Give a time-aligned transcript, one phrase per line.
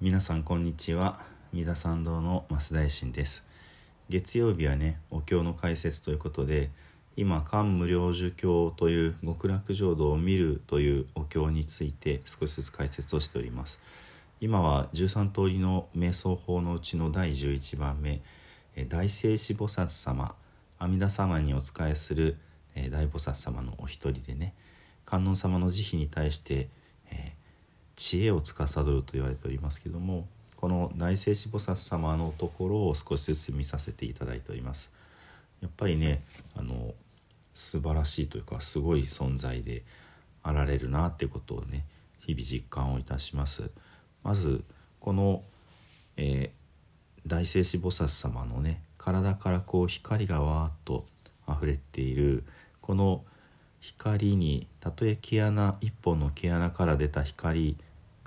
[0.00, 1.18] 皆さんこんにちは。
[1.52, 3.44] 三田参道の増大臣です。
[4.08, 6.70] 月曜日はねお経の解説ということで
[7.16, 13.80] 今漢無量寿経という極楽浄土を見るというお経について少しずつ解説をしております。
[14.40, 18.22] 今は13通りの瞑想法のうちの第11番目
[18.88, 20.36] 大聖子菩薩様
[20.78, 22.36] 阿弥陀様にお仕えする
[22.76, 24.54] 大菩薩様のお一人でね
[25.04, 26.68] 観音様の慈悲に対して、
[27.98, 30.26] 知恵を司ると言われておりますけども
[30.56, 34.90] この大聖子菩薩様のところを少しずつ見させていただいております。
[35.60, 36.22] やっぱりね
[36.56, 36.94] あの
[37.54, 39.82] 素晴らしいというかすごい存在で
[40.42, 41.84] あられるなってことをね
[42.24, 43.70] 日々実感をいたします。
[44.22, 44.62] まず
[45.00, 45.42] この、
[46.16, 51.04] えー、大聖子菩薩様のね体からこう光がわーっと
[51.48, 52.44] 溢れている
[52.80, 53.24] この
[53.80, 57.76] 光にたとえ毛穴一本の毛穴から出た光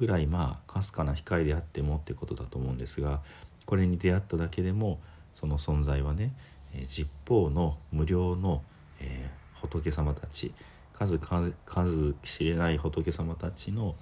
[0.02, 3.22] ぐらいまあかすかな光であってもってことだと思うんですが
[3.68, 5.00] これに出会っただけでも
[5.36, 6.34] その存在はね、
[6.74, 8.64] え、十方の無料の、
[9.00, 10.54] えー、仏様たち
[10.94, 13.96] 数数知れない仏様たちの、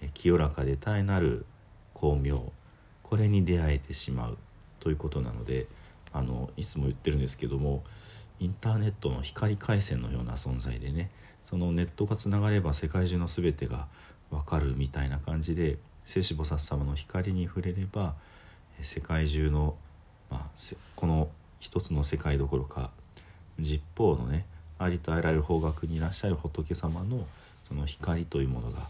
[0.00, 1.44] えー、清らかで絶えなる
[1.94, 2.50] 光明
[3.02, 4.38] これに出会えてしまう
[4.80, 5.66] ということなので
[6.14, 7.84] あのいつも言ってるんですけども
[8.40, 11.10] インターネットの光回線のような存在でね
[11.44, 13.86] そのネットがつながれば世界中の全てが
[14.32, 18.14] 分かるみたいな感じで聖子菩薩様の光に触れれば
[18.80, 19.76] 世界中の、
[20.30, 21.28] まあ、この
[21.60, 22.90] 一つの世界どころか
[23.60, 24.46] 十方のね
[24.78, 27.24] ありとあらゆる方角にいらっしゃる仏様の
[27.68, 28.80] その光というものが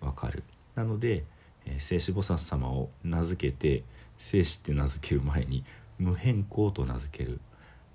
[0.00, 0.44] 分かる。
[0.76, 1.24] なので
[1.78, 3.82] 聖子菩薩様を名付けて
[4.18, 5.64] 聖子って名付ける前に
[5.98, 7.40] 無変更と名付ける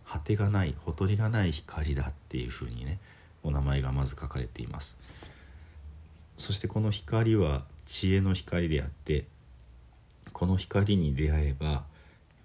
[0.05, 2.99] 果てがないほとりがない光だっていうふうにね
[3.43, 4.97] お名前がまず書かれています
[6.37, 9.25] そしてこの光は知恵の光であって
[10.33, 11.83] この光に出会えば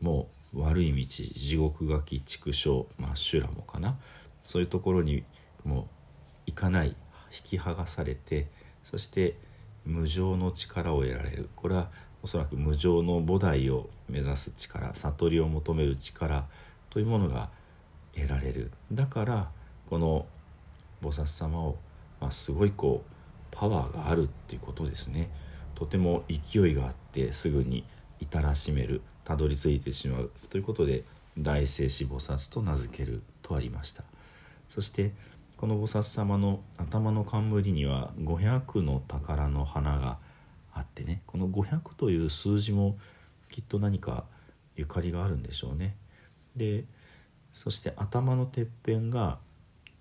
[0.01, 3.97] もう悪い道地獄垣畜生まあ修羅もかな。
[4.45, 5.25] そういうところに
[5.65, 5.85] もう
[6.47, 6.95] 行かない引
[7.45, 8.49] き剥がされて
[8.83, 9.37] そして
[9.85, 11.49] 無常の力を得られる。
[11.57, 11.91] これは
[12.23, 16.47] おそらく無常の菩提を目指す力悟りを求める力
[16.91, 17.51] というものが
[18.15, 18.71] 得られる。
[18.93, 19.51] だから
[19.89, 20.27] この
[21.03, 21.79] 菩薩様を、
[22.21, 23.20] まあ、すごいこう
[23.51, 25.31] パワーがあるっていうことですね。
[25.75, 27.85] とても勢いがあってすぐに
[28.21, 31.05] 至らしめるたどり着いてしまうということで
[31.39, 34.05] 大聖子菩薩と名付けるとありました。
[34.69, 35.13] そして
[35.57, 40.19] この菩薩様の頭の冠には500の宝の花が
[40.73, 42.97] あってねこの500という数字も
[43.51, 44.25] きっと何か
[44.77, 45.97] ゆかりがあるんでしょうね。
[46.57, 46.85] で
[47.51, 49.39] そして頭のてっぺんが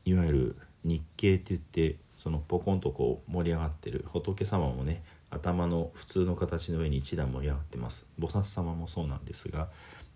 [0.05, 9.69] いわゆる日経って言ってそのポコンとこう盛り上がってる仏様もね頭の普通の形の上に一段盛り上がってます菩薩様もそうなんですが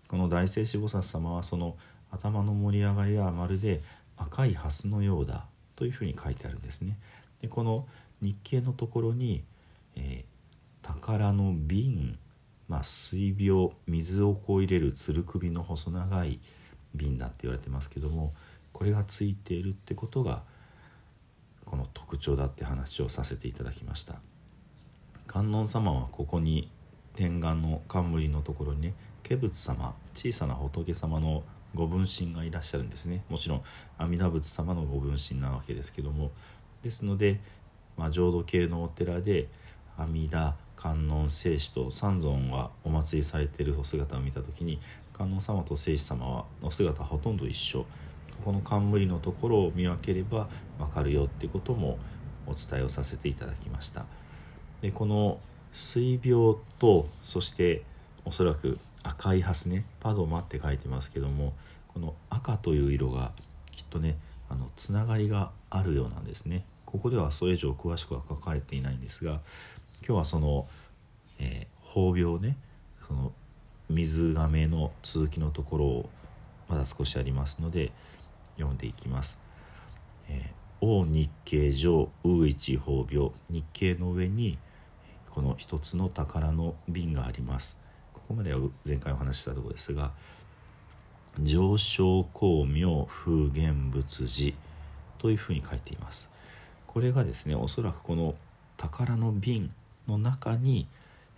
[0.08, 1.76] この大聖子菩薩様はその
[2.10, 3.82] 頭の盛り上がりはまるで
[4.16, 6.96] 赤い蓮のようだというふうに書いてあるんですね。
[7.42, 7.86] でこの
[8.20, 9.42] 日経のところに、
[9.96, 12.16] えー、宝の瓶
[12.68, 16.40] まあ、水病水をこう入れるつる首の細長い
[16.94, 18.32] 瓶だって言われてますけども
[18.72, 20.42] これがついているってことが
[21.74, 24.14] この特徴だって話をさせていただきました。
[25.26, 26.70] 観音様はここに
[27.16, 28.94] 天眼の冠のところにね
[29.28, 31.42] 化仏様小さな仏様の
[31.74, 33.24] ご分身がいらっしゃるんですね。
[33.28, 33.62] もちろん
[33.98, 36.30] 阿弥陀仏様のご分身なわけですけども。
[36.82, 37.40] ですので、
[37.96, 39.48] まあ、浄土系のお寺で
[39.98, 44.78] 阿弥陀観音聖子と三尊はお祭りされているお姿を見た時に
[45.12, 47.84] 観音様と聖子様はお姿ほとんど一緒。
[48.44, 51.98] この冠のところを見分ければ分かるよっていうことも
[52.46, 54.06] お伝えをさせていただきました。
[54.80, 55.38] でこの
[55.72, 57.82] 水病とそして
[58.24, 61.52] おそらく赤いハスねパドマって書いてますけども
[61.88, 63.32] この赤という色が
[63.70, 64.16] きっとね
[64.48, 66.64] あのつながりがあるようなんですね。
[66.86, 69.40] ここではそれ以上詳しくは書かれていないんですが
[70.06, 70.68] 今日はその、
[71.40, 72.56] えー、病ね
[73.06, 73.32] その
[73.88, 76.10] 水亀の続きのところを
[76.68, 77.90] まだ少しありますので
[78.56, 79.40] 読んでいきます。
[80.28, 84.58] えー、王日経上ウ一法病日経の上に
[85.30, 87.78] この一つの宝の瓶があります。
[88.12, 90.12] ここまでは前回お話したところですが
[91.42, 94.56] 上昇光明風現仏寺
[95.18, 96.30] というふうに書いています。
[96.86, 98.36] これがですねおそらくこの
[98.76, 99.72] 宝の瓶
[100.06, 100.86] の中に、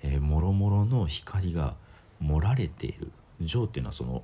[0.03, 1.75] えー、もろもろの光が
[2.21, 3.11] 盛られている
[3.41, 4.23] 情っていうのはその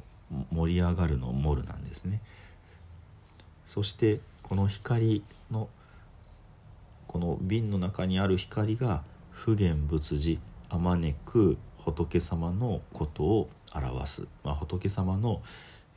[0.51, 2.21] 盛り上がるの盛るなんですね
[3.67, 5.69] そしてこの光の
[7.07, 15.43] この瓶の中にある光が普賢仏寺あまねく仏様のことを表す、まあ、仏様の、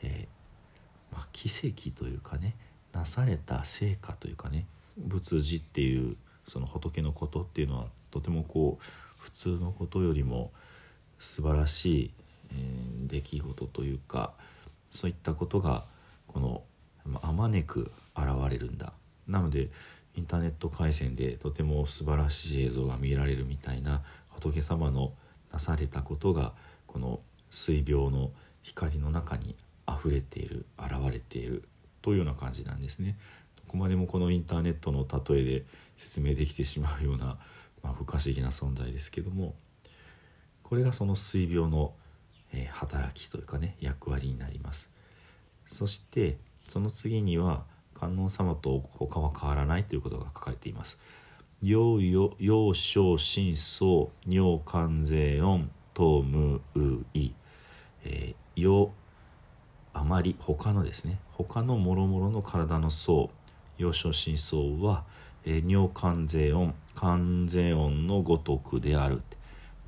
[0.01, 2.55] えー、まあ、奇跡というかね
[2.91, 4.65] なされた成果というかね
[4.97, 8.83] 仏事っていうその仏のことっていうのはとてもこう
[9.19, 10.51] 普通のことよりも
[11.19, 12.11] 素晴らしい、
[12.51, 14.33] えー、出来事というか
[14.91, 15.83] そういったことが
[16.27, 16.63] この
[17.21, 18.93] あまねく現れるんだ
[19.27, 19.69] なので
[20.15, 25.13] インターネット回線でとても素晴らしい映像が見られるみたいな仏様の
[25.51, 26.53] なされたことが
[26.87, 27.19] この
[27.49, 28.31] 水病の
[28.63, 29.55] 光の中に
[29.87, 31.63] 溢れている現れている
[32.01, 33.17] というような感じなんですね。
[33.55, 35.65] どこまでもこのインターネットの例えで
[35.95, 37.37] 説明できてしまうような、
[37.83, 39.55] まあ、不可思議な存在ですけども
[40.63, 41.93] これがその水病の、
[42.53, 44.89] え、働きというかね役割になります。
[45.67, 47.63] そしてその次には
[47.93, 50.99] 観音様と他は変わらないということが書かれています。
[51.61, 56.61] 陽陽小心相尿関税音東無
[57.13, 57.31] い、
[58.03, 58.91] えー、陽
[59.93, 61.19] あまり他のですね。
[61.33, 63.29] 他のもろもろの体の層
[63.77, 65.05] 陽小心相は、
[65.45, 69.21] えー、尿関税音関税音のごとくである。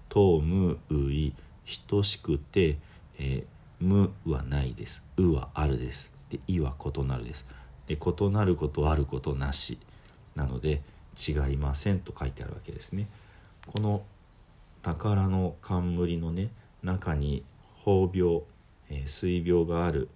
[0.10, 0.80] 東無
[1.12, 1.34] い。
[1.88, 2.78] 等しくて、
[3.20, 5.04] えー、無はないです。
[5.18, 6.17] うはあるです。
[6.30, 7.46] でいは異なるです。
[7.88, 9.78] で異なることあることなし。
[10.36, 10.82] なので
[11.18, 13.08] 違いませんと書いてあるわけですね。
[13.66, 14.04] この
[14.84, 16.50] 宝の冠のね
[16.84, 17.44] 中に
[17.80, 18.42] 宝病、
[18.90, 20.10] えー、水病がある。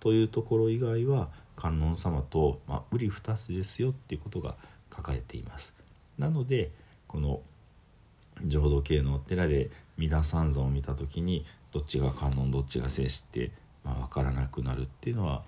[0.00, 4.54] というところ以外は観音様と、まあ、瓜二つですよっていうことが
[4.94, 5.74] 書かれています。
[6.18, 6.70] なので
[7.08, 7.40] この
[8.44, 13.50] 浄土系のお寺で皆三尊を見た時にどっちが観音どっちが聖子って、
[13.82, 15.42] まあ、分からなくなるっていうのは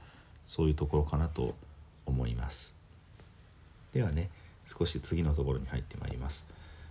[0.48, 1.54] そういうところかなと
[2.06, 2.74] 思います。
[3.92, 4.30] ではね
[4.66, 6.46] 少し次のところに入ってまいります。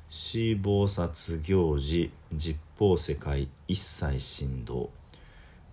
[0.10, 4.90] 死菩薩行事実法世界一切振動。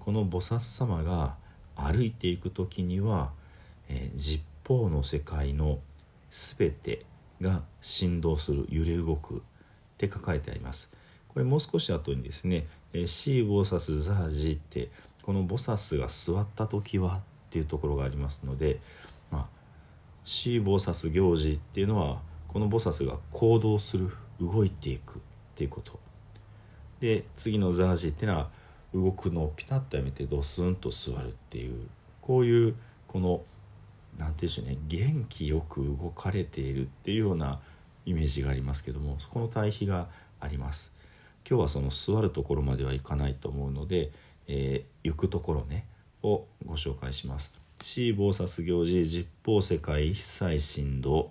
[0.01, 1.37] この菩薩様が
[1.77, 3.31] 歩いていく時には、
[3.89, 5.79] えー、実法の世界の
[6.31, 7.05] 全て
[7.41, 9.41] が振動する揺れ動くっ
[9.99, 10.91] て書かれてあります。
[11.29, 14.91] これもう少し後にですね「えー、シー菩薩ザージ」って
[15.23, 17.23] この菩薩が座った時は
[17.55, 18.81] っていうところがありますので、
[19.31, 19.47] まあ、
[20.25, 24.11] シー菩薩行事っていうのはこの菩薩が行動する
[24.41, 25.19] 動いていくっ
[25.55, 26.01] ていうこと。
[26.99, 28.51] で次のザージっていうのは
[28.93, 31.89] 動くのをピタッとやめてドスンと座るっていう
[32.21, 32.75] こういう
[33.07, 33.43] この
[34.19, 37.61] 何て言うんでしょうね元気よく動かれているっていうような
[38.05, 40.09] イメージがありますけどもそこの対比が
[40.41, 40.93] あります。
[41.49, 44.11] 今日はその座るところまではいかないと思うので、
[44.49, 45.87] えー、行くところね
[46.25, 47.55] をご紹介します。
[47.83, 51.31] シー・ボーサス行事実法世界一切振動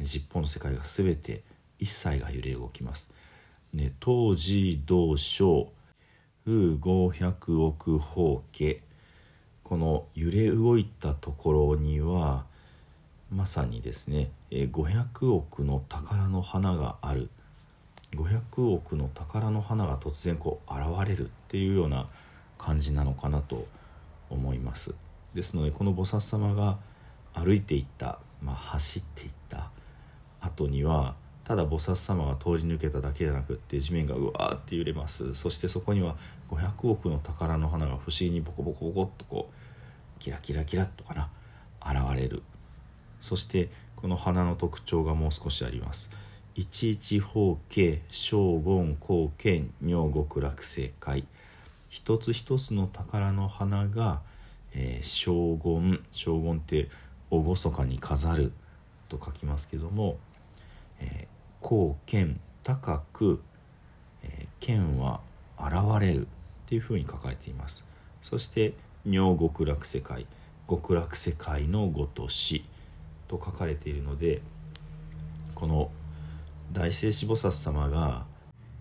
[0.00, 1.42] 実法の世界が全て
[1.78, 3.12] 一切が揺れ動きます。
[3.72, 5.72] ね、当時同章
[6.46, 8.82] う五百億法家
[9.62, 12.44] この揺れ動いたところには
[13.32, 17.30] まさにですね500億の宝の花がある
[18.14, 22.08] 500億の宝の花が突然こう現れるっていうような
[22.58, 23.66] 感じなのかなと
[24.34, 24.94] 思います。
[25.34, 26.78] ですのでこの菩薩様が
[27.32, 29.70] 歩いていった、まあ、走っていった
[30.40, 31.14] 後には
[31.44, 35.34] ただ菩薩様が通り抜けただけじゃなくって地面がうわーって揺れます。
[35.34, 36.16] そしてそこには
[36.50, 41.28] 500億の宝の花が不思議にボコボコボコっとこうキラキラキラっとかな
[41.84, 42.42] 現れる。
[43.20, 46.10] そしてこの花の特徴がもう少しあります。
[46.54, 51.24] 一一法家将言後見女極楽正解。
[51.94, 54.20] 一つ一つの宝の花が、
[54.72, 56.88] えー、将軍将軍って
[57.30, 58.52] 厳かに飾る
[59.08, 60.16] と書きますけども、
[60.98, 63.40] えー、高剣高く、
[64.24, 65.20] えー、剣は
[65.56, 66.26] 現れるっ
[66.66, 67.84] ていうふうに書かれています。
[68.22, 68.74] そして
[69.06, 70.26] 女極楽世界
[70.68, 72.64] 極楽世界のごとし
[73.28, 74.42] と書かれているので
[75.54, 75.92] この
[76.72, 78.24] 大聖子菩薩様が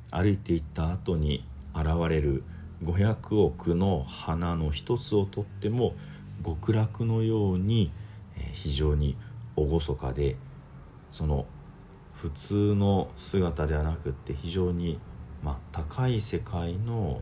[0.09, 2.43] 歩いていった後に現れる
[2.83, 5.95] 500億の花の一つをとっても
[6.43, 7.91] 極楽のように
[8.53, 9.17] 非常に
[9.55, 10.35] 厳かで
[11.11, 11.45] その
[12.13, 14.99] 普通の姿ではなくって非常に、
[15.43, 17.21] まあ、高い世界の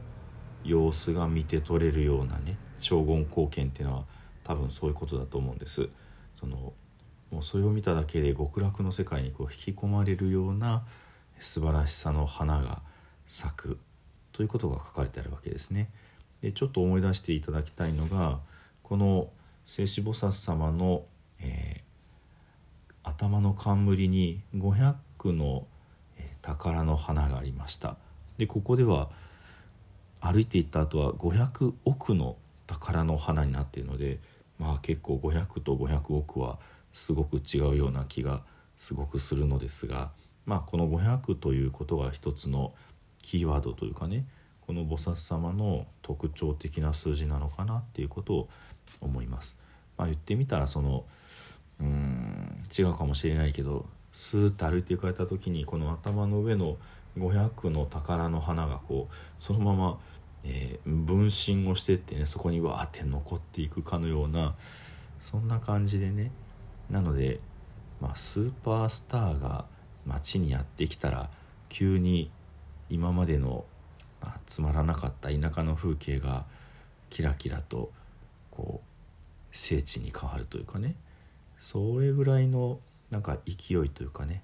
[0.63, 4.03] 様子が見て取れるようなね将軍貢献っていうのは
[4.43, 5.89] 多分そういうことだと思うんです。
[6.39, 6.73] その
[7.31, 10.83] もうそれを見ただけで極楽の世界にこう引き込まれるような
[11.39, 12.81] 素晴らしさの花が
[13.25, 13.77] 咲く
[14.31, 15.89] ということが書かれてあるわけですね。
[16.41, 18.39] でちょっと思い出していただきたいのが
[18.83, 19.29] この
[19.65, 21.03] 聖子菩薩様の、
[21.39, 25.67] えー、頭の冠に500の、
[26.17, 27.95] えー、宝の花がありました
[28.37, 29.09] でここでは
[30.19, 34.19] 歩いていった後は500億の宝の花になっているので
[34.57, 36.57] まあ結構500と500億は
[36.93, 38.41] すごく違うような気が
[38.77, 40.11] すごくするのですが
[40.45, 42.73] まあこの500ということが一つの
[43.21, 44.25] キーワードというかね
[44.61, 48.49] この菩薩様の特徴的な数字なのかなっていうことを
[49.01, 49.57] 思います。
[49.97, 51.05] まあ、言ってみたらその
[51.79, 56.77] うん違うかもしれないけどスーッと歩いて行かれた時にこの頭の上の
[57.17, 59.99] 500の宝の花がこうそのまま、
[60.43, 64.55] えー、分身をしてってねそこにわーって残っていくかのような
[65.19, 66.31] そんな感じでね
[66.89, 67.39] なので、
[67.99, 69.65] まあ、スーパースターが
[70.05, 71.29] 街にやってきたら
[71.69, 72.31] 急に
[72.91, 73.63] 今までの、
[74.21, 76.45] あ、つまらなかった田舎の風景が
[77.09, 77.89] キラキラと
[78.51, 78.87] こう
[79.51, 80.95] 聖地に変わるというかね。
[81.57, 82.79] それぐらいの
[83.09, 84.43] なんか勢いというかね。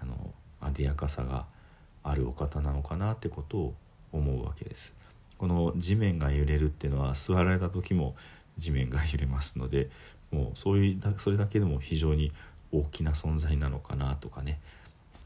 [0.00, 1.46] あのあでやかさが
[2.02, 3.74] あるお方なのかなってことを
[4.12, 4.94] 思うわけです。
[5.38, 8.14] この地面が揺れるっていうのは座られた時も
[8.58, 9.90] 地面が揺れますので
[10.30, 12.32] もうそういうそれだけでも非常に
[12.72, 14.60] 大きな存在なのかなとかね。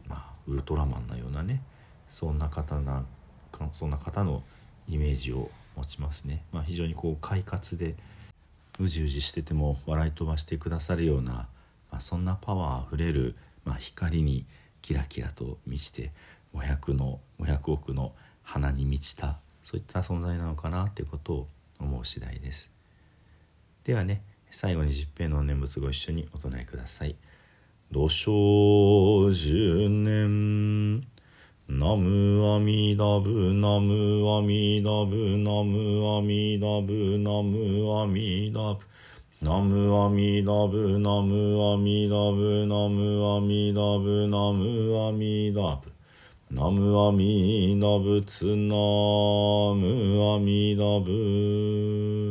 [0.09, 1.63] まあウルトラマンのようなね
[2.11, 3.05] そんな方な
[3.73, 4.43] そんな方の
[4.89, 6.45] イメージを持ちますね。
[6.53, 7.95] まあ、非常にこう快活で
[8.79, 11.49] うじうじしてても笑い飛ばしてくださるような、ま
[11.99, 14.47] あ、そんなパワーあふれる、まあ、光に
[14.83, 16.13] キラキラと満ちて
[16.55, 18.13] 500の500億の
[18.43, 21.49] 花に満ちたそういった存在なのかなっていうことを
[21.79, 22.71] 思う次第です
[23.85, 27.17] ではね最後に十平の念仏ご一緒にお唱えください
[27.93, 31.07] 「土生十年
[31.73, 38.81] ナムアミダブナムアミダブナムアミダブナムアミダブ。
[39.41, 45.93] ナムアミダブナムアミダブナムアミダブナムアミダブ。
[46.51, 52.30] ナムアミダブツナムアミダブ。